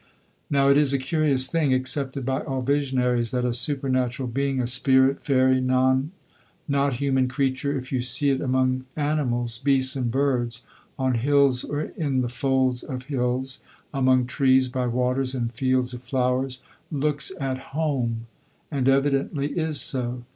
[0.49, 4.65] Now, it is a curious thing, accepted by all visionaries, that a supernatural being, a
[4.65, 10.63] spirit, fairy, not human creature, if you see it among animals, beasts and birds,
[10.97, 13.59] on hills or in the folds of hills,
[13.93, 18.25] among trees, by waters, in fields of flowers, looks at home
[18.71, 20.23] and evidently is so.